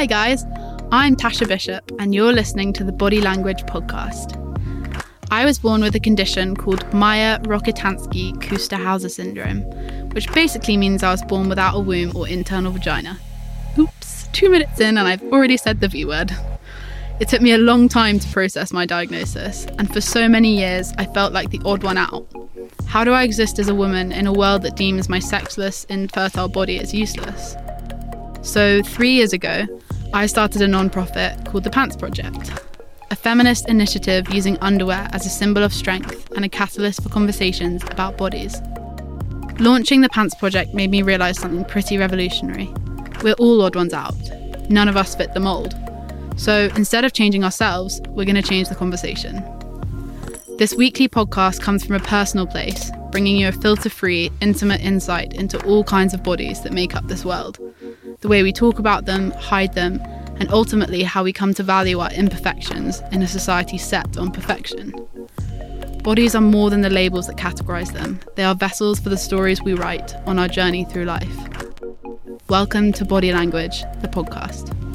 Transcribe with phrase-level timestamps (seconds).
[0.00, 0.46] Hi, guys.
[0.92, 4.32] I'm Tasha Bishop, and you're listening to the Body Language Podcast.
[5.30, 9.60] I was born with a condition called Mayer Rokitansky Kuster syndrome,
[10.12, 13.18] which basically means I was born without a womb or internal vagina.
[13.76, 16.34] Oops, two minutes in, and I've already said the V word.
[17.20, 20.94] It took me a long time to process my diagnosis, and for so many years,
[20.96, 22.26] I felt like the odd one out.
[22.86, 26.48] How do I exist as a woman in a world that deems my sexless, infertile
[26.48, 27.54] body as useless?
[28.42, 29.66] So, three years ago,
[30.14, 32.50] I started a non-profit called the Pants Project,
[33.10, 37.82] a feminist initiative using underwear as a symbol of strength and a catalyst for conversations
[37.90, 38.62] about bodies.
[39.58, 42.72] Launching the Pants Project made me realise something pretty revolutionary.
[43.22, 44.16] We're all odd ones out.
[44.70, 45.74] None of us fit the mould.
[46.36, 49.44] So instead of changing ourselves, we're going to change the conversation.
[50.56, 55.34] This weekly podcast comes from a personal place, bringing you a filter free, intimate insight
[55.34, 57.58] into all kinds of bodies that make up this world
[58.20, 60.00] the way we talk about them, hide them,
[60.38, 64.92] and ultimately how we come to value our imperfections in a society set on perfection.
[66.02, 69.62] Bodies are more than the labels that categorize them, they are vessels for the stories
[69.62, 71.36] we write on our journey through life.
[72.48, 74.89] Welcome to Body Language, the podcast.